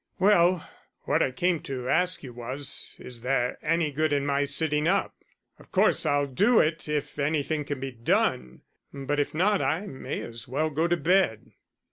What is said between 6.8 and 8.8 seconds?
if anything can be done;